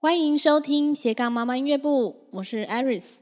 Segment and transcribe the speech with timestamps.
[0.00, 3.16] 欢迎收听斜杠妈妈音乐部，我是 Iris。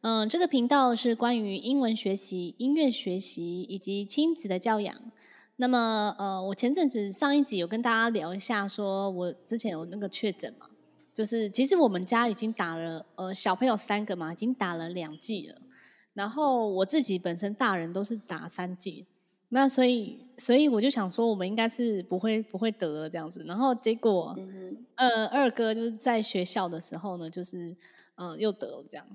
[0.00, 4.96] 嗯，这个频道是关于英文学习、音乐学习以及亲子的教养。
[5.56, 10.70] 那么，呃，我前阵子上一集有跟大家聊一下，说我之前有那个确诊嘛，
[11.12, 15.60] 就是其实我们家已经打了，呃，小朋友三个嘛，已经打了两剂了。
[16.14, 19.04] 然后我自己本身大人都是打三剂。
[19.54, 23.44] 那所以，所以我就想说，我们应该是不会不会得了这样子。
[23.46, 24.34] 然后结果，
[24.94, 27.68] 呃，二哥就是在学校的时候呢，就是
[28.14, 29.06] 嗯、呃，又得了这样。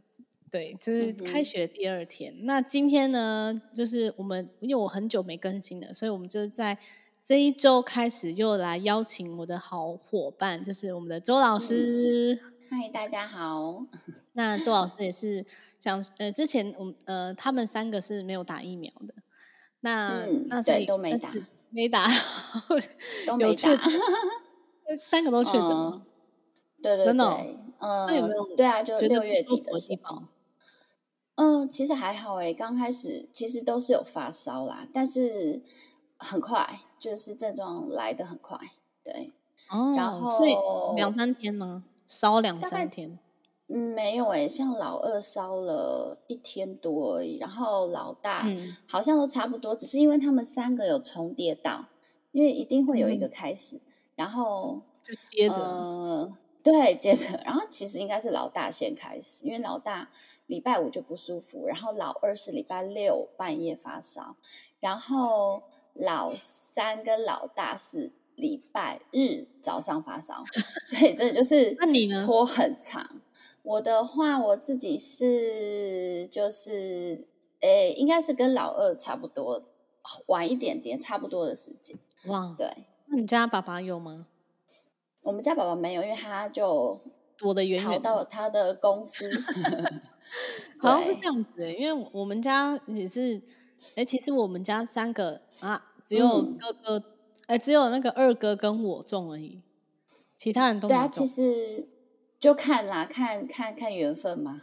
[0.52, 2.46] 对，就是开学第二天。
[2.46, 6.78] 那今天呢，就是我们因为我很久没更新了，所以我们就在
[7.26, 12.40] 这一周开始又来邀请我的好伙伴，就是我们的周老师。
[12.70, 13.84] 嗨，大家好。
[14.34, 15.44] 那周老师也是
[15.80, 19.16] 想呃，之前我们呃，他们三个是没有打疫苗的。
[19.82, 21.32] 那、嗯、那所以对都没打，
[21.70, 22.08] 没打，
[23.26, 23.70] 都没打，
[24.98, 26.02] 三个都确诊了。
[26.82, 30.24] 对对对，嗯，那有没有对啊，就六月底的时候。
[31.36, 35.62] 嗯，其实还好诶，刚开始其实都是有发烧啦，但是
[36.18, 38.58] 很快，就是症状来的很快，
[39.04, 39.34] 对。
[39.70, 40.56] 哦，然后所以
[40.96, 41.84] 两三天吗？
[42.08, 43.20] 烧两三天。
[43.70, 48.48] 嗯，没有诶，像老二烧了一天多而已，然后老大
[48.88, 51.86] 好像都差不多，嗯、只是因为他们三个有重叠到，
[52.32, 53.82] 因为一定会有一个开始，嗯、
[54.16, 60.10] 然后就接着、呃，对，接着，然后其实应该是老大先开始，因为老大
[60.46, 64.38] 礼拜五就不舒服，然后老二是礼拜六半夜发烧，
[64.80, 70.46] 然后老三跟老大是礼拜日早上发烧，
[70.86, 72.26] 所以这就是那你呢？
[72.26, 73.22] 拖很长。
[73.68, 77.28] 我的话，我自己是就是，
[77.60, 79.62] 诶，应该是跟老二差不多，
[80.28, 81.98] 晚一点点，差不多的时间。
[82.28, 82.72] 哇，对。
[83.08, 84.28] 那你家爸爸有吗？
[85.22, 87.02] 我们家爸爸没有，因为他就
[87.38, 89.30] 躲得远远，逃到他的公司。
[90.80, 93.42] 好像是这样子，因为我们家也是，
[93.96, 97.04] 诶，其实我们家三个啊，只有哥哥，
[97.48, 99.62] 哎、嗯，只有那个二哥跟我中而已，
[100.38, 100.88] 其他人都。
[100.88, 101.90] 对啊，其实。
[102.40, 104.62] 就看啦，看看看缘分嘛。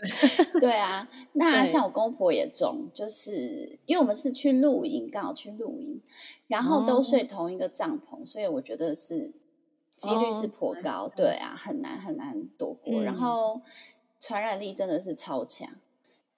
[0.60, 6.00] 对啊，那像我公婆也中，就是因为我们是去露营，刚好去露营，
[6.46, 9.32] 然后都睡同一个帐篷，哦、所以我觉得是
[9.96, 11.04] 几率是颇高。
[11.04, 13.00] 哦、对啊，很难很难躲过。
[13.00, 13.62] 嗯、然后
[14.20, 15.70] 传染力真的是超强，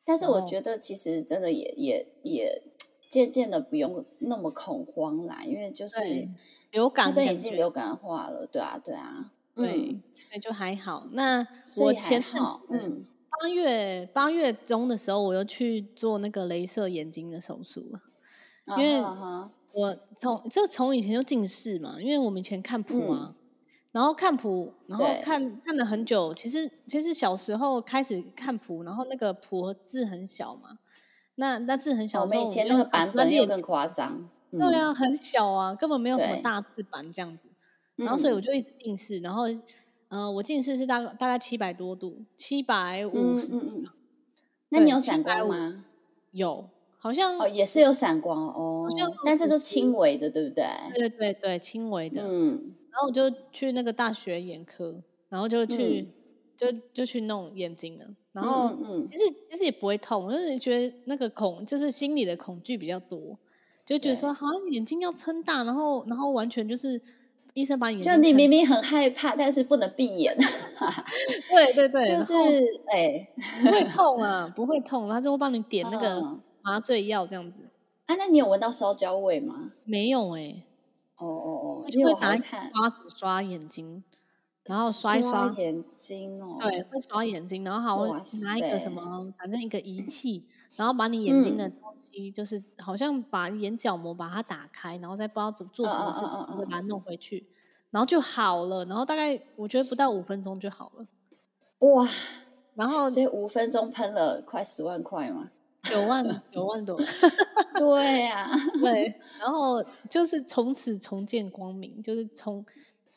[0.05, 2.63] 但是我觉得其实真的也也也
[3.11, 6.29] 渐渐的不用那么恐慌啦，因为就是
[6.71, 8.47] 流感这已经流感化了。
[8.47, 9.91] 对啊，对啊，对。
[9.91, 11.07] 嗯那就还好。
[11.13, 11.47] 那
[11.77, 13.05] 我前阵嗯，
[13.41, 18.01] 八月八月中的时候，我又去做那个镭射眼睛的手术了。
[18.77, 19.01] 因为
[19.73, 23.35] 我从这从以前就近视嘛，因为我们以前看谱啊，
[23.93, 26.35] 然后看谱，然后看看了很久。
[26.35, 30.79] 其实其实小时候开始看谱，然后那个谱字很小嘛，
[31.37, 34.29] 那那字很小的时候，我们以前那个版本又更夸张。
[34.51, 37.49] 对啊，很小啊，根本没有什么大字版这样子。
[37.97, 39.45] 然后所以我就一直近视，然后。
[40.11, 43.53] 嗯、呃，我近视是大大概七百多度，七百五十。
[44.71, 45.85] 那你有闪光吗？
[46.33, 50.65] 有，好像哦，也是有闪光哦，好像但是都轻微的，对不对？
[50.95, 52.23] 对对对，轻微的。
[52.23, 52.75] 嗯。
[52.91, 56.13] 然后我就去那个大学眼科，然后就去、嗯、
[56.57, 58.07] 就就去弄眼睛了。
[58.33, 63.39] 然后嗯，嗯，其实其实也不会痛，就是觉得那个恐就是心里的恐惧比较多，
[63.85, 67.01] 就觉得说好像眼睛要撑大，然后然后完全就是。
[67.55, 70.37] 医生把眼睛，就你明明很害怕，但是不能闭眼。
[71.51, 72.33] 对对对，就是
[72.93, 73.29] 哎，
[73.63, 77.59] 不会痛啊，不会痛，他就会帮你点那个麻醉药这样子。
[78.07, 79.73] 啊，那你有闻到烧焦味吗？
[79.85, 80.63] 没有哎。
[81.17, 84.05] 哦哦哦，就会拿刷子刷眼睛，
[84.69, 86.57] 然后刷一刷眼睛哦。
[86.61, 88.09] 对，会刷眼睛，然后还会
[88.43, 90.45] 拿一个什么，反正一个仪器，
[90.77, 97.47] 然后把你眼睛的东西，就是好像把眼角膜把它打开，然后再不知道怎么做什么事情，会把它弄回去。
[97.91, 101.07] 然后就好了，然后大概我觉得不到五分钟就好了，
[101.79, 102.07] 哇！
[102.75, 105.51] 然后所以五分钟喷了快十万块嘛，
[105.83, 106.97] 九万九万多，
[107.77, 109.19] 对呀、啊，对。
[109.41, 112.65] 然后就是从此重见光明，就是从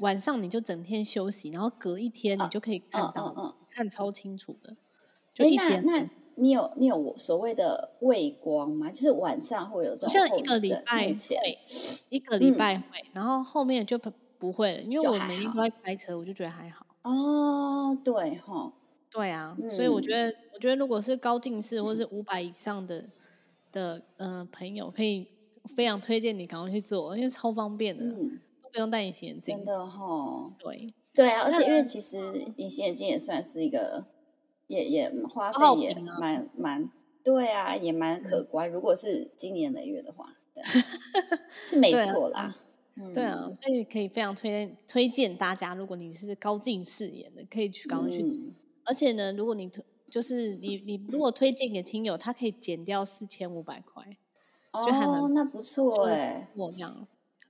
[0.01, 4.75] 晚上你就整天休息，然后隔一天你就可以看到，啊啊啊啊、看超清楚的。
[5.33, 5.83] 就一天。
[5.86, 8.92] 那那你有你有所谓的畏光吗？
[8.92, 11.59] 就是晚上会有这种像一个礼拜会，
[12.09, 13.98] 一个礼拜会，嗯、然后后面就。
[13.98, 14.12] 不
[14.42, 16.83] 不会了，因为我每天都在开车，我就觉得还好。
[17.04, 18.74] 哦，对哈，
[19.12, 23.12] 对啊，嗯、所以我觉得，我觉得如果是高近视或是五百以上的、嗯、
[23.71, 25.27] 的嗯、呃、朋友，可以
[25.75, 28.04] 非常推荐你赶快去做，因为超方便的，
[28.71, 29.57] 不用戴隐形眼镜。
[29.57, 30.94] 真的哈，对。
[31.13, 32.18] 对啊，而且因为其实
[32.56, 34.06] 隐形眼镜也算是一个，
[34.68, 36.89] 也也花费也蛮蛮，
[37.21, 38.69] 对啊，也蛮可观。
[38.69, 40.63] 如果是今年累月的话，对
[41.63, 42.56] 是没错啦。
[43.13, 48.53] 对啊，所以可以非常推荐推荐大家，如果你是高近视眼的，可以去赶快去。
[48.85, 54.06] 而且呢，如果你推就是你你如果推荐给亲友，他可以减掉四千五百块，
[54.85, 57.06] 就还蛮那不错哎，我这样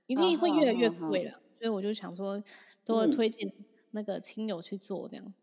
[0.06, 1.32] 一定会越来越贵了。
[1.58, 2.42] 所以我就想说，
[2.84, 3.52] 都会推荐
[3.92, 5.34] 那个亲友去做这样。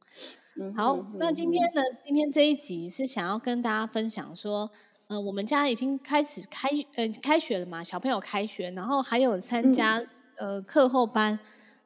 [0.59, 4.71] 嗯，好，那今天呢，今天这一集是想要跟大家分享说。
[5.11, 9.97] 嗯、呃，我们家已经开始开呃开学了嘛，小朋友开学，然后还有参加、
[10.35, 11.39] 嗯、呃课后班，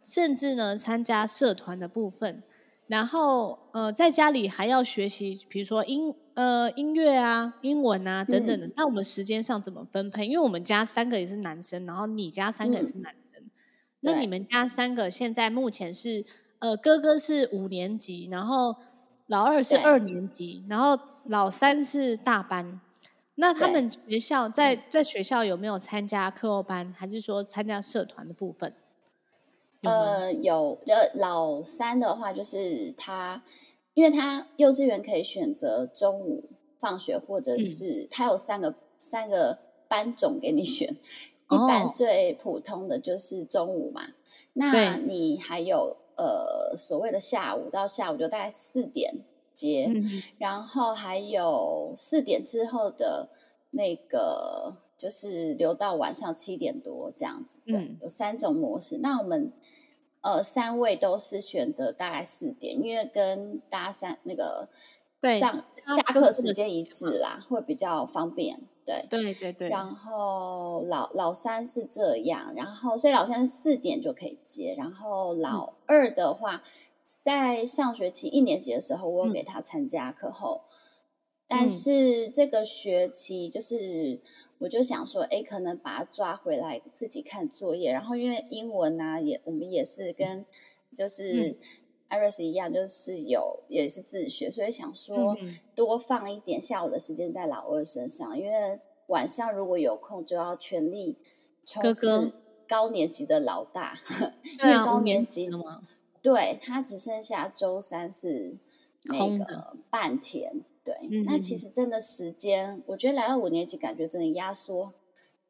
[0.04, 2.44] 甚至呢参加社团的部分，
[2.86, 8.68] 然后呃在家里还要学习，比如说音呃音乐啊、英文啊等等的。
[8.68, 10.26] 嗯、那我们时间上怎么分配？
[10.26, 13.52] 因为我们家三个也是男生，然后你家三个也是男生，嗯、
[14.02, 16.26] 那你们家三个现在目前是
[16.60, 18.76] 呃哥哥是五年级，然后
[19.28, 22.82] 老二是二年级，然后老三是大班。
[23.36, 28.72] 那他们学校在在学校有没有参加课后班，还是说参加社团的部分？
[29.82, 33.42] 呃，有，就老三的话，就是他，
[33.94, 36.46] 因为他幼稚园可以选择中午
[36.80, 40.96] 放学，或者是他有三个、嗯、三个班种给你选。
[41.50, 44.14] 一般最普通的就是中午嘛，哦、
[44.54, 49.14] 那你还有呃所谓的下午到下午就大概四点。
[49.54, 49.88] 接，
[50.40, 53.30] 然后还有四点之后的
[53.70, 57.60] 那个，就是留到晚上七点多这样子。
[57.64, 58.98] 对，有三种模式。
[58.98, 59.54] 那我们
[60.24, 64.68] 呃三位都是选择大概四点，因为跟大家三那个
[65.40, 68.60] 上下课时间一致啦，会比较方便。
[68.84, 69.70] 对对对对。
[69.70, 76.64] 然后老老三是这样，然后所以老三四点就可以接，然后老二的话。
[77.22, 80.76] 在上学期一年级的时候，我有给他参加课后，嗯、
[81.50, 84.22] 但是这个学期就是，
[84.64, 87.92] 我就想说，哎，可能把他抓回来自己看作业。
[87.92, 90.46] 然后因为英文啊，也我们也是跟
[90.96, 91.58] 就是
[92.08, 95.36] 艾瑞斯一样，就是有也是自学，所以想说
[95.76, 101.18] 多放一点下午的时间在老二身上，因为晚上如果有空就要全力
[101.66, 102.32] 冲刺
[102.66, 104.32] 高年级的老大，哥
[104.64, 105.82] 哥因为高年级的吗？
[106.22, 108.56] 对，他只剩下周三是
[109.04, 114.94] 那个半天，对，嗯、那其实真的时间，我觉得来到五年级，感觉真的压缩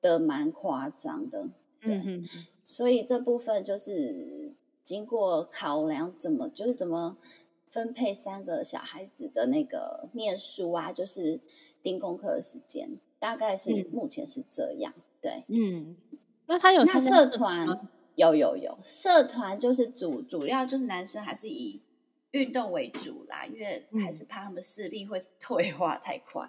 [0.02, 1.48] 的蛮夸张的，
[1.82, 2.24] 对，嗯、
[2.64, 7.18] 所以这部分就是经过考量，怎么就是怎么
[7.70, 11.40] 分配三个小孩子的那个念书啊，就是
[11.82, 15.96] 盯功课的时间，大概是目前是这样，嗯、对，嗯，
[16.46, 17.90] 那他有社团？
[18.16, 21.82] 有有有，社团就是主主要就是男生还是以
[22.34, 26.48] 运动为主啦，因为还是怕他们视力会 退化太快。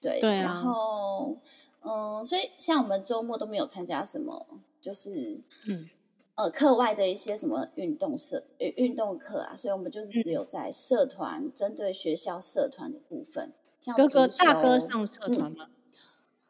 [0.00, 1.36] 对，对啊、然后
[1.82, 4.46] 嗯，所以像我们周末都没有参加什么，
[4.80, 5.88] 就是嗯
[6.34, 13.52] 呃课外的一些什么运动社呃运动课啊，所以我们就是只有在社团、嗯、针对学校社团的部分。
[13.82, 15.70] 像哥哥大哥上社团吗？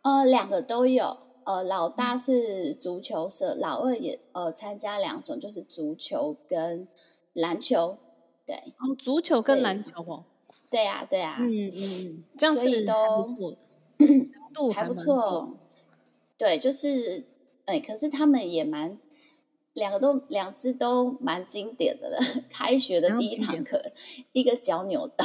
[0.02, 1.18] 嗯、呃，两个都有。
[1.44, 6.86] 呃，老大是足球社，嗯、老二也呃参加两种，就是足球跟
[7.32, 7.98] 篮球。
[8.50, 10.24] 对，哦，足球跟篮球哦。
[10.68, 11.38] 对呀、啊，对呀、啊。
[11.40, 15.56] 嗯嗯，这样子都 还不错。
[16.36, 17.24] 对，就是
[17.66, 18.98] 哎，可是他们也蛮。
[19.74, 22.18] 两个都，两只都蛮经典的了。
[22.50, 23.80] 开学的第一堂课，
[24.32, 25.24] 一个脚扭到，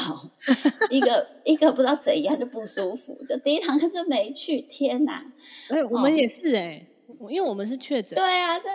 [0.91, 4.61] 一个 一个不知道怎样就不舒服，就第一堂课就没去。
[4.61, 5.25] 天哪！
[5.69, 6.85] 哎，我们也是哎，
[7.27, 8.15] 因为我们是确诊。
[8.15, 8.69] 对啊，这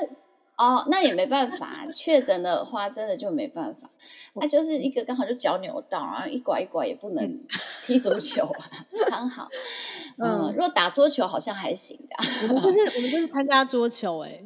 [0.61, 3.89] 哦，那也没办法，确诊的话真的就没办法。
[4.35, 7.41] 那就是一个刚好就脚扭到，然后一拐一拐也不能
[7.87, 8.71] 踢足球啊，
[9.09, 9.49] 刚好。
[10.23, 12.49] 嗯，如果打桌球好像还行的。
[12.49, 14.43] 我们就是 我们就是参加桌球哎。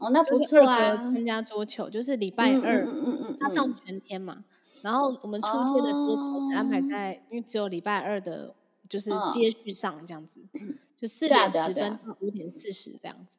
[0.00, 0.96] 哦，那不错啊！
[0.96, 4.44] 参加桌球就是礼拜二，嗯嗯嗯，他上全天嘛。
[4.82, 8.52] 然后我们初阶的桌球是安排在，因为只有礼拜二的，
[8.88, 10.40] 就是接续上这样子，
[10.98, 13.38] 就四点十分到五点四十这样子。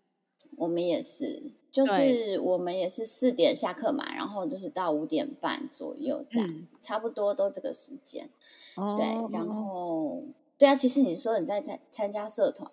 [0.58, 8.30] 我们也是，就是我们也是四点下课嘛，然后就是到五点半左右这样子，差不多都这个时间。
[8.76, 10.24] 对，然后
[10.58, 12.70] 对啊，其实你说你在参参加社团，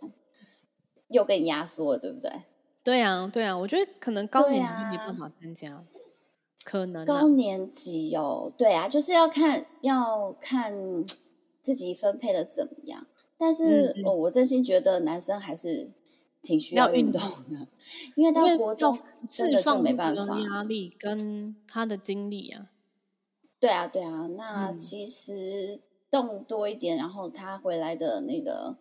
[1.08, 2.30] 又给你压缩了，对不对？
[2.84, 5.84] 对啊，对啊，我觉得可能高年级没办法参加，啊、
[6.64, 11.04] 可能、啊、高年级哦，对啊，就是要看要看
[11.62, 13.06] 自己分配的怎么样。
[13.38, 15.88] 但是、嗯嗯哦、我真心觉得男生还是
[16.42, 17.68] 挺需要运动的，
[18.16, 22.68] 因为到国中真的就没办法，压力跟他的精力啊。
[23.60, 25.80] 对啊，对啊，那其实
[26.10, 28.76] 动多一点，嗯、然后他回来的那个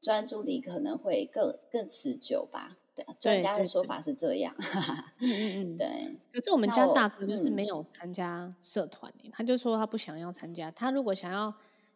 [0.00, 2.76] 专注力可能会更更持久吧。
[2.94, 4.54] 对，专家的说法是这样。
[4.56, 6.16] 嗯 嗯嗯，对。
[6.32, 10.70] 可是我们家大哥就是没有参加社团，嗯、他就说他不想要参加。
[10.70, 11.52] 他如果想要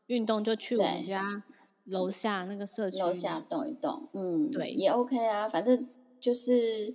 [0.09, 1.45] 运动，就去我们家
[1.89, 4.09] 楼下那个社区楼下动一动。
[4.13, 5.89] 嗯，对，也 OK 啊，反正
[6.21, 6.95] 就是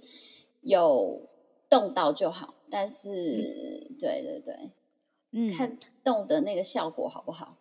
[0.61, 1.29] 有
[1.69, 2.53] 动到就好。
[2.69, 4.71] 但是，嗯、对对对。
[5.31, 7.57] 嗯，看动的那个效果好不好？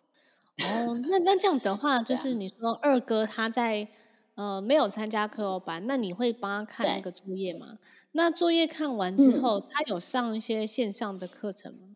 [0.59, 3.87] 哦，那那这样的话， 就是你说二哥他在
[4.35, 7.79] 呃没有参加课后班，那你会帮他看那个作业吗？
[8.11, 11.92] 那作业看完之后，嗯、他有上一些线上的课程吗？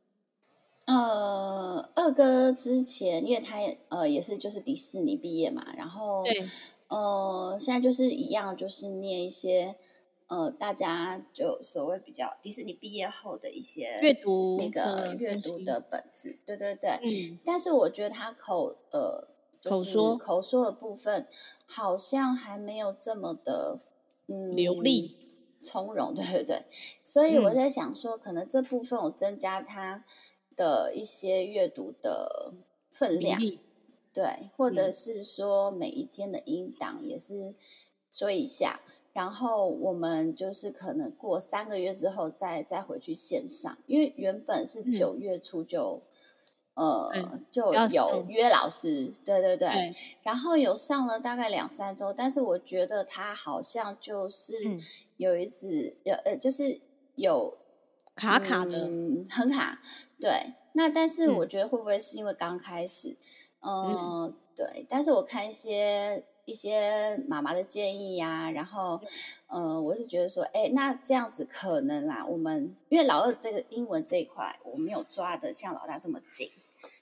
[0.88, 6.50] 呃，二哥之前因为他也呃也是就是迪士尼毕业嘛，然后对，
[6.88, 9.76] 呃，现在就是一样，就是念一些。
[10.30, 17.00] 呃，大家就所谓比较迪士尼毕业后的一些阅读那个阅读的本子，对对对。
[17.02, 17.40] 嗯。
[17.46, 19.26] 但是我觉得他口呃、
[19.62, 21.26] 就是、口说口说的部分
[21.66, 23.80] 好像还没有这么的
[24.28, 25.16] 嗯流利
[25.62, 26.66] 从容，对对对。
[27.02, 30.04] 所以我在想说，可能这部分我增加他
[30.58, 32.52] 的一些阅读的
[32.92, 33.40] 分量，
[34.12, 37.56] 对，或者是说每一天的音档也是
[38.12, 38.82] 追一下。
[39.14, 46.00] 然后我们就是可能过三个月之后再再回去线上，因为原本是九月初就，
[46.76, 49.96] 嗯、呃、嗯就有约老师，对对对，对。
[50.22, 54.54] 然后有上了大概两三周，但是我觉得他好像就是
[55.18, 56.80] 有一次有、嗯、呃就是
[57.16, 57.58] 有
[58.14, 59.82] 卡卡的、嗯，很卡，
[60.20, 63.18] 对，那但是我觉得会不会是因为刚开始，
[63.60, 66.24] 呃、嗯，嗯对，但是我看一些。
[66.48, 68.98] 一些妈妈的建议呀、啊，然后，
[69.48, 76.50] 嗯、呃，我是觉得说，哎，那这样子可能啦，我们因为老二这个英文这一块，我没有抓的像老大这么紧，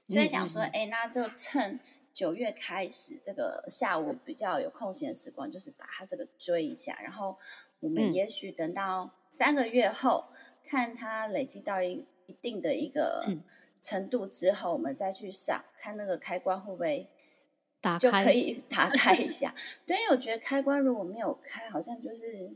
[0.09, 1.79] 所以想说，哎，那就趁
[2.11, 7.37] 九月开始这个下午比较有空闲的时光，就是把他这个追一下，然后
[7.81, 10.35] 我们也许等到三个月后，嗯、
[10.67, 13.25] 看他累积到一一定的一个
[13.81, 17.07] 程度之后，我们再去上，看那个开关会不会。
[17.81, 19.53] 打开就可以 打开一下，
[19.85, 22.55] 对，因为我觉得开关如果没有开，好像就是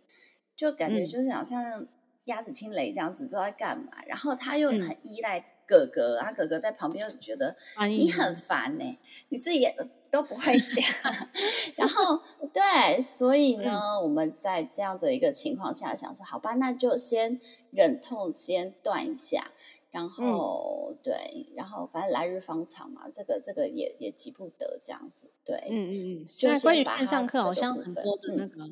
[0.55, 1.85] 就感觉就是好像
[2.23, 4.03] 鸭子听雷这样子，不知道在干嘛。
[4.07, 7.55] 然后他又很依赖哥哥，然后哥哥在旁边又觉得
[7.88, 8.97] 你很烦呢、欸，
[9.29, 9.75] 你自己也
[10.09, 10.83] 都不会讲。
[11.77, 12.19] 然后
[12.51, 19.51] 对，所以呢，我们在这样的一个情况下想说，好吧，那就先忍痛先断一下。
[19.91, 26.25] 然后、嗯、对，然后反正来日方长嘛，这个这个也也急不得这样子，对，嗯嗯嗯。
[26.29, 28.71] 现在关于线上课，好像很多的那个，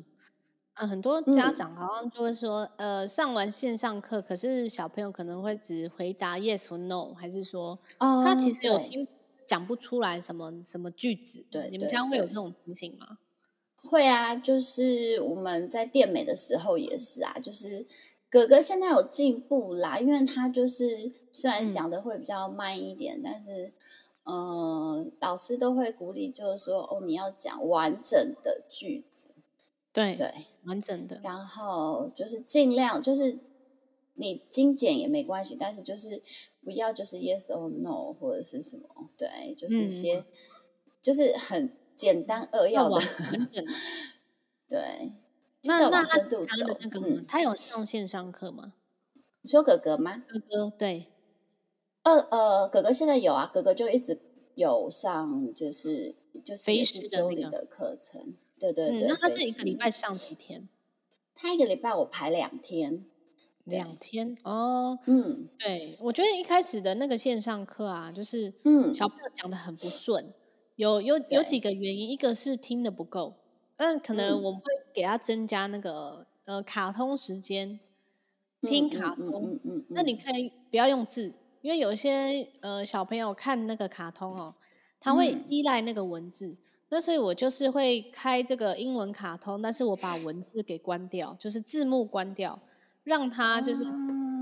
[0.78, 9.06] 嗯，嗯很多家长好像就会说，嗯、呃，上完线上课，可是小朋友可能会只回答 yes 或 no，还是说，哦，他其实有听
[9.46, 13.18] 讲不出来什么什么句子，对，你们家会有这种情形吗？
[13.82, 17.86] 会啊，就是我们在电美的时候也是啊，就是。
[18.30, 23.72] 哥哥现在有进步啦，因为他就是虽然讲的会比较慢一点，嗯、但是，
[24.24, 29.27] 嗯、呃，老师都会鼓励，就是说，哦，你要讲完整的句子，
[29.92, 30.32] 对对，
[30.64, 33.38] 完整的，然后就是尽量就是
[34.14, 36.22] 你精简也没关系，但是就是
[36.62, 40.24] 不要就是 yes or no 或者是什么，对，就是一些、嗯、
[41.02, 43.02] 就是很简单扼要的，完
[43.52, 43.72] 整的
[44.68, 45.12] 对。
[45.64, 48.74] 那那他他的那个、嗯，他有上线上课吗？
[49.42, 50.22] 你说哥哥吗？
[50.28, 51.06] 哥哥对，
[52.04, 54.20] 呃呃，哥哥现在有啊，哥哥就一直
[54.54, 56.14] 有上，就是
[56.44, 59.06] 就是飞师的那个课程，对对对、嗯。
[59.08, 60.68] 那他是一个礼拜上几天？
[61.34, 63.04] 他一个礼拜我排两天，
[63.64, 64.98] 两天哦。
[65.06, 70.34] 嗯，对，我觉得一开始的那个线上课啊，就是嗯，小朋友讲的很不顺，
[70.74, 73.34] 有有有几个原因，一个是听的不够。
[73.76, 77.78] 嗯，可能我们会给他增加那个、嗯、呃卡通时间，
[78.62, 79.52] 听卡通。
[79.52, 84.52] 嗯嗯，嗯，嗯那你可以不要用字，因为有一些呃小朋友看那个卡通哦，
[84.98, 86.56] 他会依赖那个文字。
[86.88, 92.60] 嗯、那所以我就是会开这个英文卡通，但是我把文字给关掉，就是字幕关掉，
[93.04, 93.84] 让他就是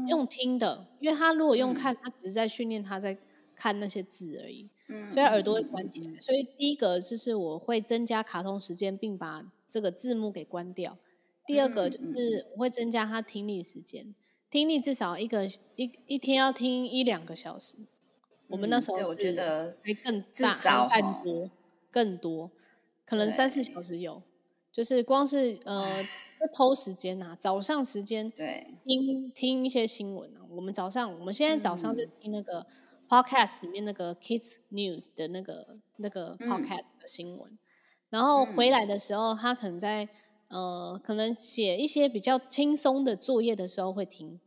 [0.09, 3.17] 用听的，嗯、因为他如果用看，他只是在训练他在
[3.55, 4.69] 看那些字而已。
[5.11, 10.97] 所以耳朵会关起来，所以第一个就是我会增加卡通时间，并把这个字幕给关掉。
[11.45, 14.15] 第二个就是我会增加他听力时间，
[14.49, 17.77] 听力至少一个一一天要听一两个小时。
[18.47, 21.51] 我们那时候是我觉得还更大，更多，
[21.91, 22.51] 更多，
[23.05, 24.23] 可能三四小时有。
[24.73, 26.05] 就是光是呃
[26.55, 30.41] 偷时间呐，早上时间对听听一些新闻啊。
[30.51, 32.67] 我们早上我们现在早上就听那个
[33.09, 37.59] podcast 里面那个 Kids News 的那个那个 podcast 的新闻，嗯、
[38.11, 40.07] 然后回来的时候，他可能在
[40.49, 44.39] 呃可能写一些比较轻松的作业的时候会听，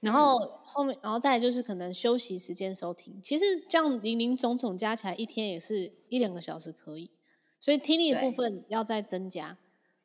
[0.00, 3.18] 然后后面然后再来就是可能休息时间的时候听。
[3.22, 7.10] 其实这样零零总总加起来一天也是一两个小时可以。
[7.58, 9.56] 所以听力的部分要再增加，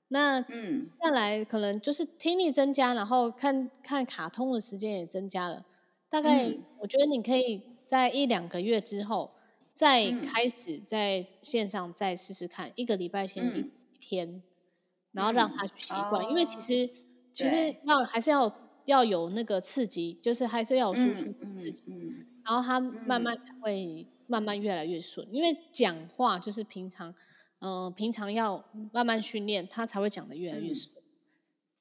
[0.07, 5.65] 那嗯，再来可能就是听力增加，然后看看卡通的时间也增加了。
[6.09, 9.31] 大概我觉得你可以在一两个月之后
[9.75, 14.41] 再开始在线上再试试看，一个礼拜前一天，
[15.11, 15.73] 然后让他去。
[15.77, 16.89] 习惯，因为其实
[17.33, 18.49] 其实要还是要
[18.85, 21.83] 要有那个刺激，就是还是要有输出刺激，
[22.43, 27.13] 然后他慢慢才会慢慢越来越顺，因为讲话就是平常。
[27.63, 30.89] 嗯、呃，平常要慢慢训练，他才会讲的越来越顺。
[30.95, 31.05] 嗯、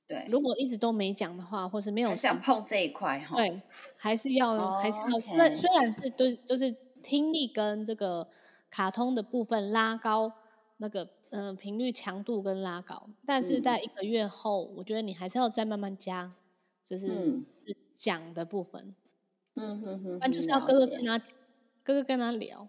[0.08, 3.62] 对，如果一直都没讲的话，或是没有想碰这一块哈，对，
[3.96, 5.18] 还是要、哦、还是要。
[5.18, 6.70] 虽虽然是都就是
[7.02, 8.28] 听力跟这个
[8.68, 10.30] 卡通的部分拉高
[10.76, 16.30] 那个嗯、呃、频率强度跟拉高，但是在一个月后，嗯、我觉得你还是要再慢慢加，
[16.90, 17.40] 就是、
[17.94, 18.94] 讲的部分。
[19.54, 21.18] 嗯哼哼，那就是要哥哥跟他
[21.84, 22.68] 哥哥跟他聊，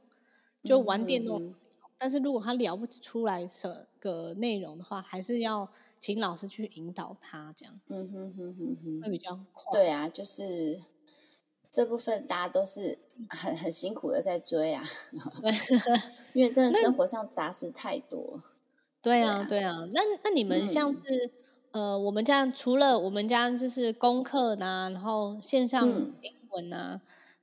[0.64, 1.42] 就玩电动。
[1.42, 1.56] 嗯哼哼
[1.98, 9.72] 但是如果他聊不出来什个内容的话，还是要请老师去引导他，这样，嗯哼哼哼哼，会比较快。
[9.72, 10.82] 对啊，就是
[11.72, 12.98] 这部分大家都是
[13.30, 14.84] 很很辛苦的在追啊，
[16.34, 18.42] 因为真的生活上杂事太多。
[19.02, 19.88] 对啊，对啊。
[19.94, 21.32] 那那你们像是、嗯、
[21.72, 25.88] 呃，我们家除了我们家就是功课呐、啊，然后线上
[26.22, 27.02] 英文呐、啊，嗯、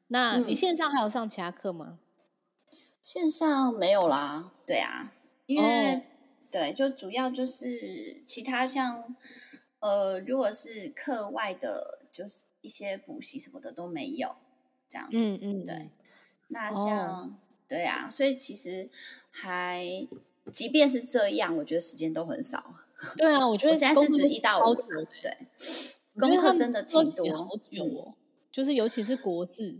[0.08, 1.98] 那你线上还有上其他课吗？
[3.02, 5.12] 线上没有啦，对啊，
[5.46, 6.02] 因为、oh.
[6.50, 9.16] 对，就主要就是其他像
[9.80, 14.36] 呃，如果是课外的，就是一些补习什么的都没有
[14.86, 15.90] 这样子，嗯嗯，对。
[16.48, 17.30] 那像、oh.
[17.66, 18.90] 对啊，所以其实
[19.30, 20.06] 还
[20.52, 22.74] 即便是这样，我觉得时间都很少。
[23.16, 25.36] 对啊，我觉得现在是指一到五，对，
[26.18, 28.14] 功课真的挺多，好久哦，
[28.50, 29.78] 就是尤其是国字。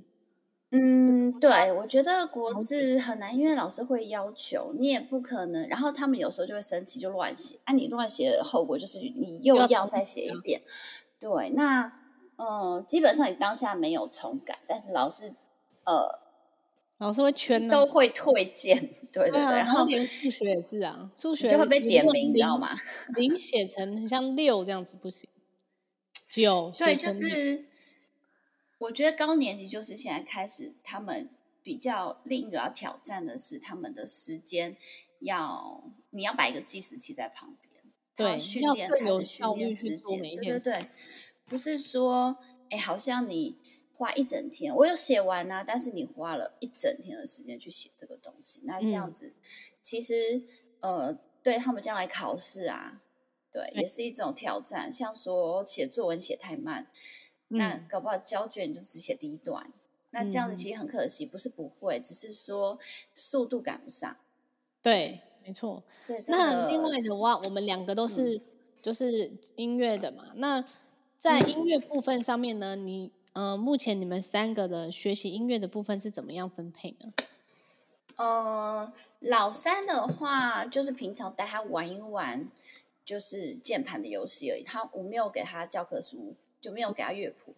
[0.70, 5.66] 嗯，对，我觉得国字很难，因为老师会要求，你也不可能。
[5.66, 7.58] 然后他们有时候就会生气，就乱写。
[7.64, 10.60] 啊，你乱写的后果就是你又要再写一遍。
[11.18, 11.86] 对，那
[12.36, 15.32] 嗯、呃，基本上你当下没有重改，但是老师
[15.84, 16.20] 呃，
[16.98, 18.78] 老师会圈，都会退件。
[19.12, 22.76] 对对对，然后连数学也是啊，数学就会被点名，你知道吗？
[23.14, 25.28] 零写成很像六这样子不行，
[26.28, 27.66] 九对，就是。
[28.80, 31.28] 我觉得高年级就是现在开始，他们
[31.64, 34.76] 比较另一个要挑战的是他们的时间
[35.18, 37.82] 要，你要摆一个计时器在旁边，
[38.14, 40.86] 对，训练还是训练时间，对对对，
[41.46, 42.36] 不是说
[42.70, 43.58] 哎，好像你
[43.98, 49.34] 花一整天，我有写完啊，但是你花了一整天的时间去写这个东西，那这样子、嗯、
[49.82, 50.40] 其实
[50.78, 53.02] 呃，对他们将来考试啊，
[53.50, 56.86] 对，也是一种挑战，像说写作文写太慢。
[57.48, 59.72] 那搞不好交卷就只写第一段，嗯、
[60.10, 62.78] 那这样子其实很可惜，不是不会，只是说
[63.14, 64.16] 速度赶不上。
[64.80, 65.82] 对，没错。
[66.28, 68.40] 那另外的话，我们两个都是
[68.80, 70.26] 就是音乐的嘛。
[70.34, 70.64] 嗯、那
[71.18, 77.12] 在音乐部分上面呢，你呃，目前你们三个的学习音乐的部分是怎么样分配呢？
[78.16, 82.48] 呃，老三的话就是平常带他玩一玩，
[83.04, 84.62] 就是键盘的游戏而已。
[84.62, 86.34] 他我没有给他教科书。
[86.60, 87.54] 就没有给他乐谱，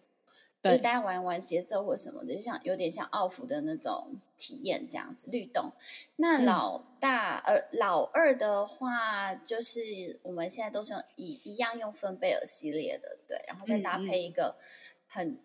[0.61, 5.71] 对就是大家玩玩节奏或什么的，就像有点像奥福的那种体验这样子律动。
[6.17, 14.55] 那老大、嗯、呃老二的话，就是我们现在都是用一一样用芬贝尔系列的，对，然后再搭配一个
[15.07, 15.39] 很、嗯、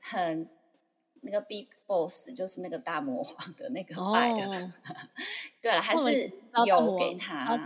[0.00, 0.48] 很
[1.20, 4.32] 那个 Big Boss，就是那个大魔王的那个麦。
[4.32, 4.72] 哦、
[5.60, 6.32] 对了， 还是
[6.66, 7.56] 有给他。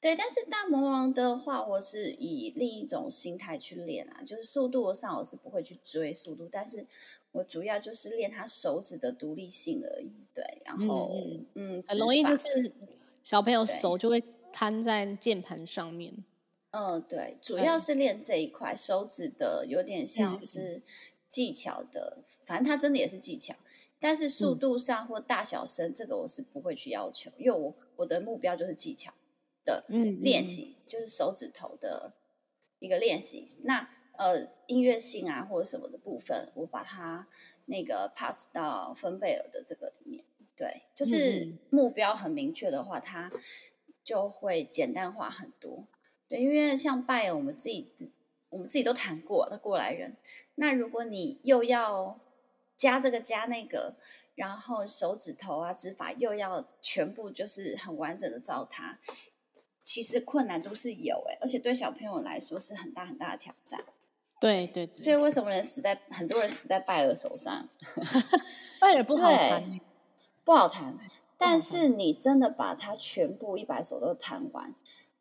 [0.00, 6.86] 对，但是大魔王的话，我是以另一种心态去练啊，就是速度上我是不会去追速度，但是
[7.32, 10.12] 我主要就是练他手指的独立性而已。
[10.32, 12.72] 对，然后嗯，嗯很容易就是
[13.24, 16.14] 小朋友手就会摊在键盘上面。
[16.70, 20.82] 嗯，对，主要是练这一块手指的，有点像是
[21.28, 23.54] 技巧的，嗯、反正它真的也是技巧，
[23.98, 29.12] 但是速度上或大小声，这个我是不会去要求，因为我我的目标就是技巧。
[29.64, 29.84] 的
[30.22, 32.14] 练习就是手指头的
[32.78, 33.44] 一个练习。
[33.64, 37.28] 那呃，音乐性啊或者什么的部分，我把它
[37.66, 40.24] 那个 pass 到芬贝尔的这个里面。
[40.56, 43.30] 对，就是目标很明确的话，它
[44.02, 45.86] 就会简单化很多。
[46.28, 47.90] 对，因为像拜耳，我们自己
[48.50, 50.16] 我们自己都谈过的过来人。
[50.56, 52.18] 那如果你又要
[52.76, 53.96] 加这个加那个，
[54.34, 58.98] 然后手指头啊指法又要全部就是很完整的照它，
[59.82, 63.84] 其实困难度是有诶，而且对小朋友来说是很大很大的挑战。
[64.40, 67.68] 对对，对，所以为什么人死在很多人死在拜尔手上？
[68.78, 69.80] 拜尔不好弹，
[70.44, 70.98] 不好弹。
[71.36, 74.74] 但是你真的把它全部一百首都弹完，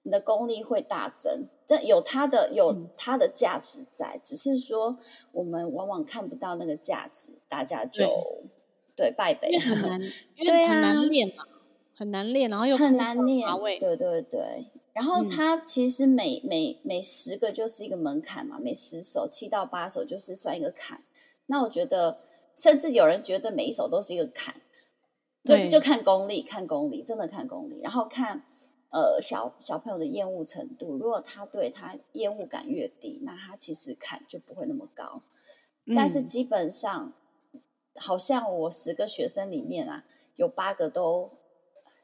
[0.08, 1.50] 你的功力会大增。
[1.66, 4.98] 这有它的有它的价值在，嗯，只是说
[5.34, 8.06] 我们往往看不到那个价值，大家就
[8.96, 10.02] 对，对败北，因为很难，
[10.38, 11.44] 因为很难练嘛，
[11.94, 13.46] 很难练，然后又很难练，
[13.82, 14.68] 对对对。
[14.94, 21.04] 然后它其实每、嗯、每每十个就是一个门槛嘛，每十首七到八首就是算一个坎。
[21.48, 22.20] 那我觉得，
[22.56, 24.56] 甚至有人觉得每一首都是一个坎，
[25.44, 27.82] 对，就就看功力，看功力，真的看功力。
[27.82, 28.46] 然后看
[28.90, 35.22] 呃小小朋友的厌恶程度，如果他对他厌恶感越低，那他其实坎就不会那么高。
[35.86, 37.14] 嗯、但是基本上，
[37.96, 40.04] 好像我十个学生里面啊，
[40.36, 41.32] 有八个都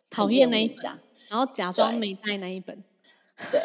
[0.09, 0.99] 讨厌那一张。
[1.29, 2.83] 然后假装没带那一本，
[3.51, 3.59] 对，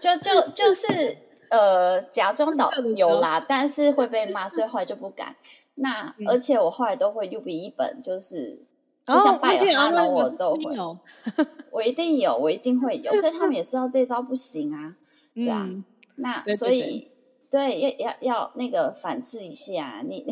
[0.00, 1.16] 就就就是
[1.48, 5.36] 呃，假装导有啦，但是会被骂，所以后来就不敢。
[5.76, 8.60] 那、嗯、而且我后来都会又比一本，就是
[9.06, 10.98] 就像拜耳哈侬我都会有，
[11.70, 14.96] 我一定有，我一定会有，所以他们 也知道这招不行啊，
[15.34, 15.64] 对啊。
[15.68, 15.84] 嗯、
[16.16, 17.10] 那所以
[17.50, 20.26] 对要要要那个反制一下你，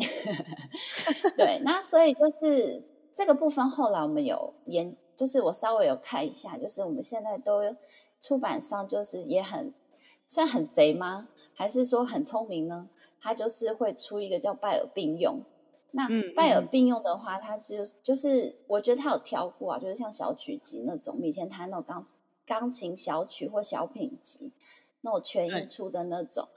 [1.37, 2.83] 对，那所以就是
[3.13, 4.95] 这个部分后来我们有研。
[5.15, 7.61] 就是我稍微有看一下，就是我们现在都
[8.19, 9.71] 出版商就是也很
[10.25, 11.27] 算很贼吗？
[11.53, 12.89] 还是说很聪明呢？
[13.21, 15.43] 他就是会出一个叫拜耳并用。
[15.95, 22.05] 那拜耳并用的话，它是就是我觉得它有挑过啊，就是像小曲集那种，以前弹那种钢
[22.45, 24.51] 钢琴小曲或小品集
[25.01, 26.49] 那种全音出的那种。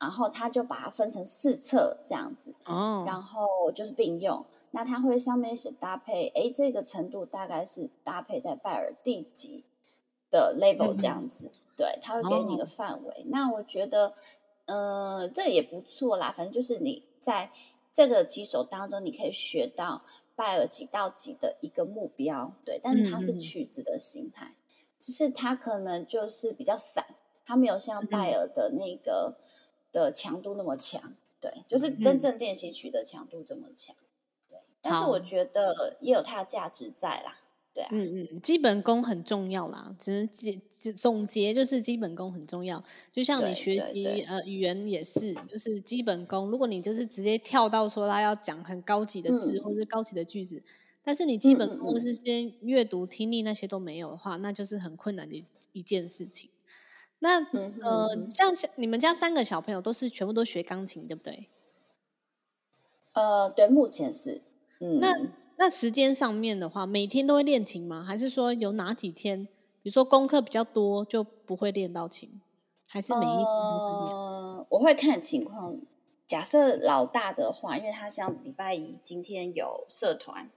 [0.00, 4.44] 然后它就把它分成四册这样子，哦，然后就是并用。
[4.72, 9.62] 那它会上面写搭配，哎，这个程度大概是搭配在拜耳第几
[10.28, 13.14] 的 level 这样子，嗯、对，它会给你一个范围。
[13.14, 14.14] 哦、那我觉得，
[14.66, 16.34] 呃，这也不错啦。
[16.36, 17.52] 反正就是你在
[17.92, 22.80] 这个几首当中，你可以学到拜尔几到几的一个目标，对。
[22.82, 24.56] 但是它是曲子的形态，嗯、
[24.98, 27.04] 只是它可能就是比较散，
[27.44, 29.36] 它没有像拜尔的那个。
[29.38, 29.48] 嗯
[29.92, 33.94] 的强度那么强，对，就是真正练习曲的强度这么强，
[34.48, 34.58] 对。
[34.80, 37.41] 但是我觉得也有它的价值在啦，
[37.74, 37.88] 对啊。
[37.92, 42.82] 嗯嗯，基本功很重要啦，只能总总结就是基本功很重要。
[43.12, 46.50] 就像你学习呃语言也是，就是基本功。
[46.50, 50.62] 如果你就是直接跳到说他要讲很高级的字、嗯、或者是高级的句子，
[51.04, 56.50] 但是你基本功是先阅读、听力那些都没有的话，那就是很困难的一件事情。
[57.20, 57.40] 那
[57.80, 61.48] 呃，像你们家三个小朋友都是全部都学钢琴，对不对？
[63.12, 64.42] 呃，对，目前是。
[64.80, 65.14] 嗯，那
[65.62, 68.02] 那时间上面的话，每天都会练琴吗？
[68.02, 69.44] 还是说有哪几天，
[69.80, 72.40] 比如说功课比较多就不会练到琴？
[72.88, 74.16] 还是每一天都会练？
[74.16, 75.80] 呃，我会看情况。
[76.26, 80.50] 假设老大的话，因为他像礼拜一今天有社团，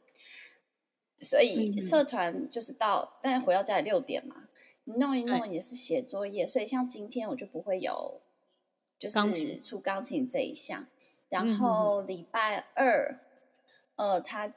[1.21, 4.47] 所以社团就是到，但是回到家里六点嘛。
[4.85, 8.21] 你弄一弄也是写作业，所以像今天我就不会有，
[8.97, 10.87] 就是出钢琴这一项。
[11.29, 13.19] 然后礼拜二，
[13.97, 14.51] 呃，他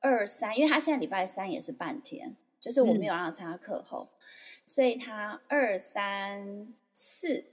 [0.00, 4.18] 二三，因为他现在礼拜三也是半天，就是我没有让他参加课后，嗯、
[4.64, 7.44] 所以他二三四，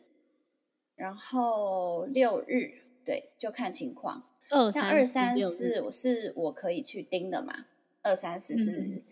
[0.96, 4.28] 然后六日，对，就看情况。
[4.50, 7.66] 二三二三四，我是我可以去盯的嘛？
[8.02, 9.04] 二三四是，嗯、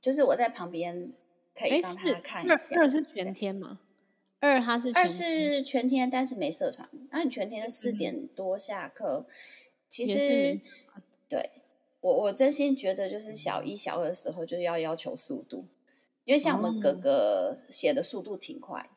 [0.00, 1.12] 就是我在旁边。
[1.52, 2.54] 可以帮他看一下。
[2.76, 3.80] 二是全天吗？
[4.38, 6.88] 二他是二是全天，但是没社团。
[7.10, 9.26] 那你全天是四点多下课。
[9.28, 9.34] 嗯、
[9.88, 10.58] 其实，
[11.28, 11.50] 对
[12.00, 15.66] 我我真心觉得，就是小一、小二的时候就是要要求速度，
[16.24, 18.90] 因为像我们哥哥写的速度挺快，哦、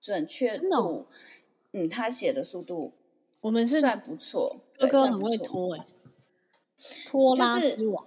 [0.00, 1.06] 准确度，
[1.72, 2.92] 嗯，他写的速度
[3.40, 4.60] 我们是算不错。
[4.78, 5.86] 哥哥很会拖哎，
[7.06, 8.06] 拖拉之王，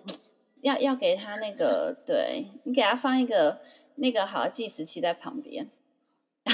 [0.61, 3.61] 要要给他那个，对你给他放一个。
[3.95, 5.69] 那个好计时器在旁边，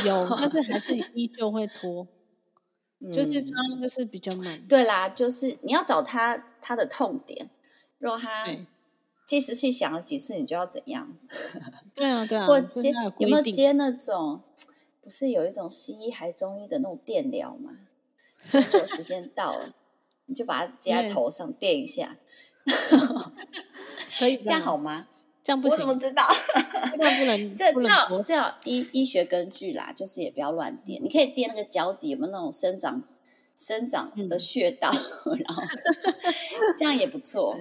[0.05, 2.05] 有，但是还是 依旧会拖，
[3.13, 4.61] 就是他那个是比较慢。
[4.67, 7.49] 对啦，就是你要找他他的痛点，
[7.99, 8.47] 如果他
[9.25, 11.15] 计时器响了几次，你就要怎样？
[11.93, 12.47] 对啊，对啊。
[12.47, 14.41] 或接有，有没有接那种？
[15.01, 17.71] 不是有一种西医还中医的那种电疗吗？
[18.51, 19.73] 如果时间到了，
[20.27, 22.17] 你就把它接在头上电一下，
[24.19, 25.07] 可以这样好吗？
[25.43, 25.73] 这样不行。
[25.73, 26.23] 我怎么知道？
[26.97, 31.03] 这样不能，这不能这要医医学根据啦，就是也不要乱垫。
[31.03, 33.03] 你可以垫那个脚底有没有那种生长
[33.55, 34.89] 生长的穴道，
[35.25, 35.63] 嗯、然后
[36.77, 37.57] 这样也不错。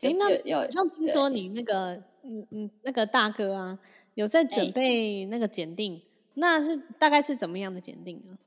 [0.00, 3.78] 哎、就是，那有好像听说你那个嗯嗯那个大哥啊，
[4.14, 6.02] 有在准备那个检定，哎、
[6.34, 8.38] 那是大概是怎么样的检定呢？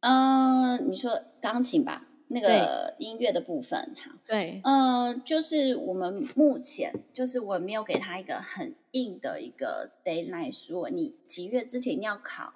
[0.00, 2.06] 嗯、呃，你说钢琴吧。
[2.28, 12.54] 那个音乐的部分，哈，对，嗯、呃，就是我们目前就是我没有给他一个很硬的一个 deadline，说你几月之前要考，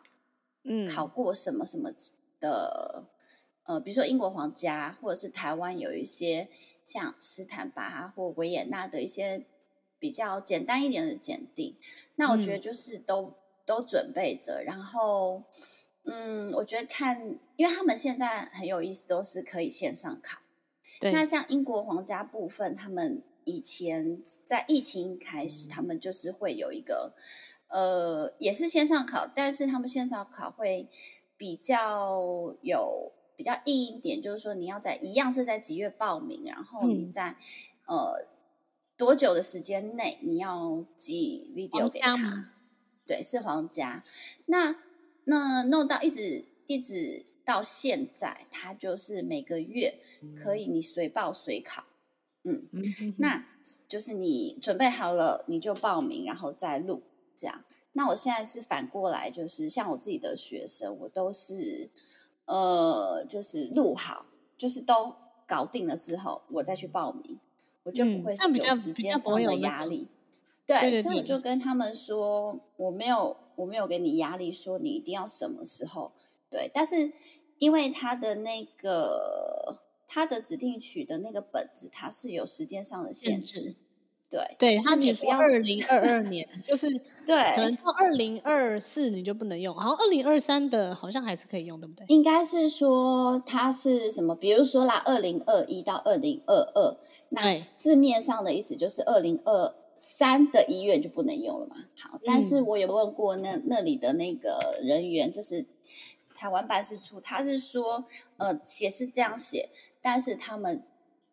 [0.65, 1.93] 嗯，考过什么什么
[2.41, 3.05] 的，
[3.65, 6.49] 呃，比如说英国皇家或者是台湾有一些
[6.89, 9.45] 像斯坦巴或维也纳的一些
[9.99, 11.77] 比较简单一点的检定，
[12.17, 13.35] 那我觉得就是都、嗯、
[13.67, 15.43] 都准备着，然后。
[16.11, 20.39] 嗯，我觉得看，因为他们现在很有意思，都是可以线上考。
[20.99, 21.13] 对。
[21.13, 27.13] 那像英国皇家部分，他们以前在疫情开始，他们就是会有一个，
[27.69, 30.89] 呃，也是线上考，但是他们线上考会
[31.37, 37.37] 比较有比较硬一点，就是说你要在一样是在几月报名，然后你在、
[37.87, 38.27] 嗯、呃
[38.97, 42.51] 多久的时间内你要寄 video 给他。
[43.07, 44.03] 对，是皇家。
[44.47, 44.75] 那
[45.23, 50.01] 那弄到一直一直到现在，他就是每个月
[50.37, 51.85] 可以你随报随考，
[52.43, 52.67] 嗯，
[53.19, 53.47] 那
[53.87, 57.05] 就是你准备好了你就报名，然后再录
[57.37, 57.65] 这样。
[57.93, 61.89] 那我现在是反过来，就是像我自己的学生，我都是
[62.49, 65.15] 呃，就是录好，就是都
[65.47, 67.39] 搞定了之后，我再去报名，
[67.85, 70.09] 我就不会有时间上的压力。
[70.67, 73.37] 对，对，对，对，所以我就跟他们说，我没有。
[73.59, 76.13] 我没有给你压力，说你一定要什么时候
[76.49, 77.13] 对，但是
[77.59, 83.75] 因为他的那个他的指定曲的那个本子，它是有时间上的限制，
[84.31, 86.87] 对，对他你不要二零二二 年，就是
[87.27, 92.05] 对，可能到二零二四你就不能用，好像二零二三的好像还是可以用，对不对？
[92.09, 94.35] 应该是说它是什么？
[94.35, 96.97] 比如说啦，二零二一到二零二二，
[97.31, 99.75] 那字面上的意思就是二零二。
[100.01, 101.75] 三的医院就不能用了嘛？
[101.97, 105.67] 好，但是我有问过那那里的那个人员，就是
[106.37, 108.05] 台湾办事处，他是说，
[108.37, 110.85] 呃，写是这样写，但是他们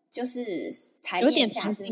[0.09, 0.71] 就是
[1.03, 1.83] 台面下是，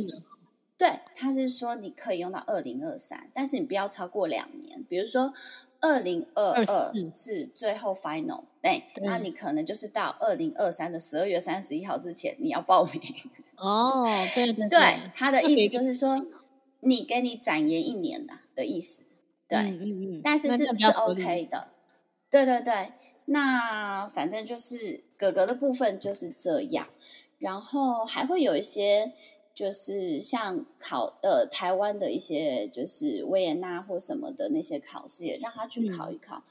[0.83, 5.33] 对，他是说你可以用到二零二三，但是你不要超过两年，比如说
[5.79, 6.63] 二零二二
[7.13, 13.01] 是最后 final，对，那你可能就是到二零二三的十二月三十一号之前你要报名。
[13.55, 16.25] 哦， 对对对，对，他的意思就是说。
[16.85, 19.03] 你给你展延一年的的意思，
[19.47, 21.69] 对，嗯嗯嗯，但是是不是 OK 的？
[22.29, 22.91] 对对对，
[23.27, 26.89] 那反正就是哥哥的部分就是这样，
[27.39, 29.13] 然后还会有一些
[29.53, 36.37] 就是像考呃台湾的一些就是维也纳或什么的那些考试，也让他去考一考。
[36.37, 36.43] 嗯、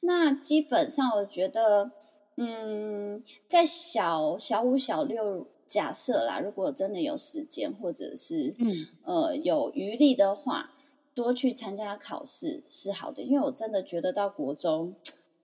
[0.00, 1.90] 那基本上我觉得，
[2.36, 5.46] 嗯，在小小五小六。
[5.68, 10.72] 假设啦，如果真的有时间，或者是、嗯、呃有余力的话，
[11.12, 13.22] 多去参加考试是好的。
[13.22, 14.94] 因为我真的觉得到国中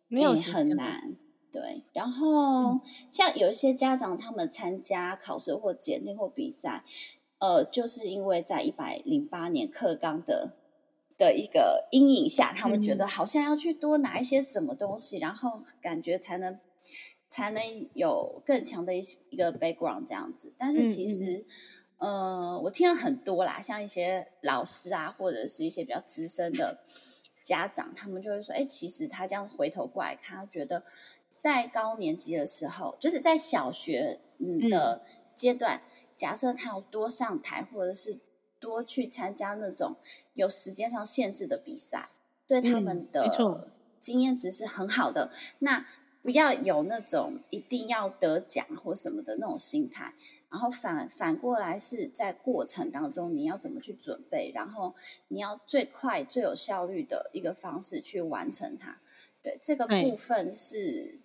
[0.08, 1.14] 没有很难，
[1.62, 1.84] 对。
[1.92, 6.84] 然后、嗯、像有一些家长，他们参加考试或检定或比赛，
[7.38, 10.54] 呃，就是因为在一百零八年课纲的
[11.16, 16.58] 的一个阴影下，他们觉得好像要去多拿一些什么东西，嗯、然后感觉才能。
[17.26, 17.60] 才能
[17.94, 21.44] 有更强的一一个 background 这样子，但是其实，
[21.98, 26.78] 呃，我听了很多啦，像一些老师啊，或者是一些比较资深的
[27.42, 30.84] 家长，他们就会说，哎，其实他这样回头过来看，他觉得
[31.34, 35.02] 在高年级的时候，就是在小学嗯的
[35.34, 35.82] 阶段，嗯、
[36.16, 38.20] 假设他要多上台，或者是
[38.60, 39.96] 多去参加那种
[40.32, 42.08] 有时间上限制的比赛，
[42.46, 43.68] 对他们的
[44.00, 45.30] 经验值是很好的。
[45.58, 45.84] 那
[46.22, 50.14] 不要有那种一定要得奖或什么的那种心态，
[50.48, 54.94] 然后反反过来是在过程当中你要怎么去准备，然后
[55.28, 59.00] 你要最快最有效率的一个方式去完成它。
[59.42, 61.20] 对，这个部分是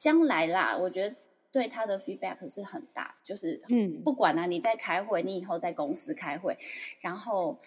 [0.00, 1.14] 将来啦，我觉得
[1.52, 3.14] 对他的 feedback 是很大。
[3.22, 6.58] 就是嗯，不管呢、啊、你在开会，你以后在公司开会，
[7.00, 7.60] 然后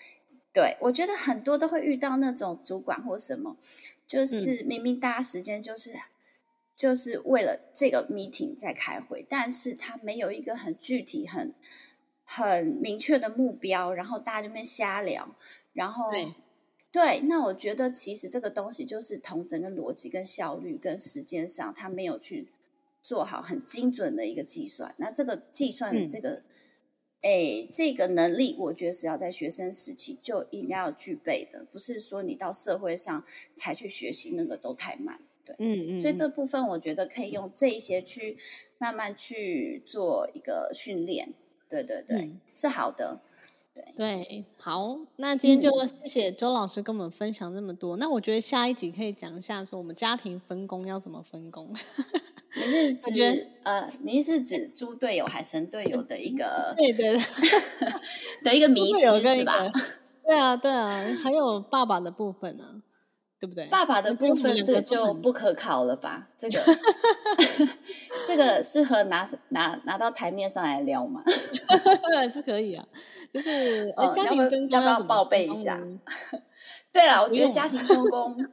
[0.52, 3.56] 对我觉得很多都会遇到那种主管或什么，
[4.06, 5.93] 就是明明大家时间就是。
[6.76, 11.54] 就是为了这个 meeting 在开会，但是他没有一个很具体、很
[12.26, 15.36] 很明确的目标，然后大家就边瞎聊，
[15.72, 16.12] 然后
[16.94, 22.50] 对，那我觉得其实这个东西就是同整跟逻辑、跟效率、跟时间上，他没有去
[23.02, 24.94] 做好很精准的一个计算。
[24.98, 26.44] 那这个计算的这个、嗯、
[27.22, 33.26] 哎，这个能力我觉得是要在学生时期就应该要具备的，不是说你到社会上
[33.56, 35.20] 才去学习，那个都太慢。
[35.44, 38.38] 对，嗯嗯，所以这部分我觉得可以用这一些去
[38.78, 41.34] 慢慢去做一个训练。
[41.68, 43.20] 对对对，嗯、是好的。
[43.74, 47.98] 对对，好，那今天就谢谢周老师跟我们分享这么多。
[47.98, 51.74] 嗯、那我觉得下一集可以讲一下，说我们家庭分工要怎么分工。
[52.56, 56.74] 你是指呃，您是指猪队友还是神队友的一个？
[56.78, 57.20] 对对对，
[58.46, 59.72] 的一个迷思是吧？
[60.24, 62.93] 对啊对啊，还有爸爸的部分呢、啊。
[63.44, 63.66] 对不对？
[63.68, 66.30] 爸爸的部分这个就不可考了吧？
[66.38, 66.64] 这个
[68.26, 71.22] 这个适合拿拿拿到台面上来聊吗？
[72.32, 72.88] 是可以啊，
[73.34, 75.78] 就是呃，家庭分工要不要报备一下？
[76.94, 78.50] 对了，我觉得家庭分工，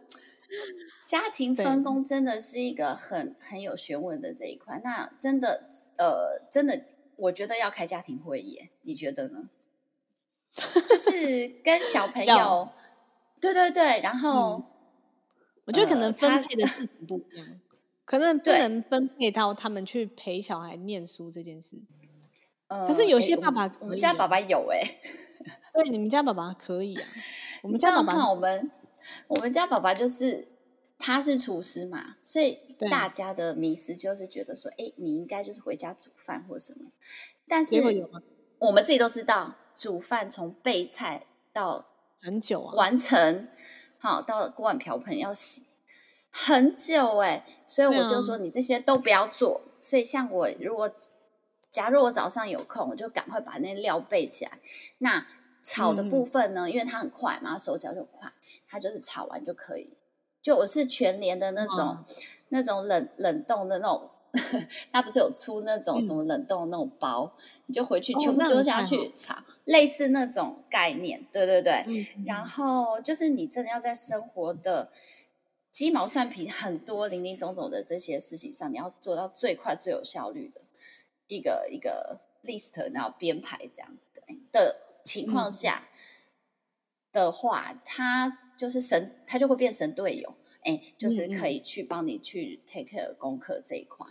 [1.07, 4.81] 家庭分工真的是一个很很有学问的这一块。
[4.83, 6.83] 那真的呃，真的，
[7.15, 9.51] 我觉得要开家庭会议，你觉得呢？
[10.89, 12.71] 就是跟小朋友，
[13.41, 14.65] 对对对，然后。
[15.71, 17.61] 我觉得可能分配的事情不一样，呃、
[18.05, 21.77] 可能不能分配到他们去陪小孩念书这件事。
[22.67, 25.01] 呃、可是有些爸爸、我们家爸爸有哎、欸，
[25.75, 27.09] 对，你们家爸爸可以啊。
[27.63, 28.71] 我们家爸爸，我们
[29.29, 30.49] 我们家爸爸就是
[30.99, 32.59] 他是厨师嘛，所以
[32.91, 36.91] 大家的迷思就是觉得说，哎、欸，你应该就是回家煮饭或什么。
[37.47, 37.77] 但是
[38.59, 41.87] 我们自己都知道，煮饭从备菜到
[42.21, 43.49] 很久啊，完成。
[44.01, 45.67] 好，到锅碗瓢盆要洗
[46.31, 49.61] 很久哎，所以我就说你这些都不要做。
[49.67, 50.91] 嗯、所以像我，如果
[51.71, 54.59] 假如我早上有空，我就赶快把那料备起来。
[54.99, 55.27] 那
[55.63, 58.33] 炒的部分呢，嗯、因为它很快嘛，手脚就快，
[58.67, 59.97] 它就是炒完就可以。
[60.41, 62.05] 就我是全联的那种，嗯、
[62.49, 64.11] 那种冷冷冻的那种。
[64.93, 71.85] 他不是有出那种什么冷冻的那种包，嗯、你就回去全部丢下去炒，哦、类似那种概念，对对对。
[71.89, 74.93] 嗯、然后就是你真的要在生活的
[75.73, 80.61] 鸡毛蒜皮很多零零总总的这些事情上，你要做到最快最有效率的
[81.27, 85.89] 一个一个 list，然后编排这样对的情况下
[87.13, 94.07] 的话，嗯、他就是神，他就会变神队友，哎，就是可以去帮你去 take care 功课这一块。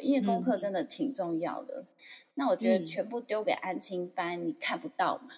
[0.00, 1.86] 因为功课真的挺重要的，嗯、
[2.34, 5.34] 那我觉得全部丢给安亲班，嗯、你看不到嘛？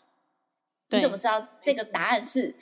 [0.90, 2.54] 你怎么知道这个答案是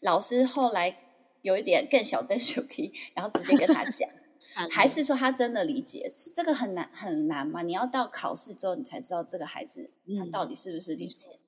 [0.00, 0.96] 老师后来
[1.42, 4.08] 有一点更小的手机，然后直接跟他讲，
[4.70, 6.10] 还是说他真的理解？
[6.34, 7.62] 这个很难很难嘛？
[7.62, 11.32] 你要到考试之后，你才知道这个孩子他到底是不是理解？
[11.32, 11.38] 嗯、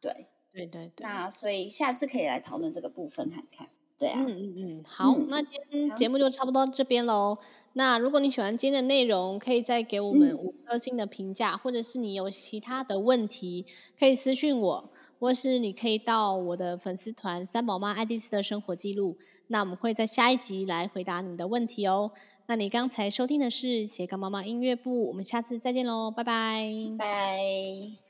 [0.00, 1.04] 对对对对。
[1.04, 3.68] 那所以下次可以来讨论这个部分看看。
[4.04, 7.38] 对啊，嗯嗯嗯，好，嗯、那今天节目就差不多这边喽。
[7.72, 13.64] 那如果你喜欢今天的内容，可以再给我们五颗星的评价，嗯、或者是你有其他的问题，
[13.98, 19.16] 可以私信我，或是你可以到我的粉丝团“三宝妈爱丽丝的生活记录”，
[19.48, 22.10] 那我们会在下一集来回答你的问题哦。
[22.46, 26.66] 那你刚才收听的是斜杠妈妈音乐部，我们下次再见喽，拜拜，
[26.98, 28.03] 拜。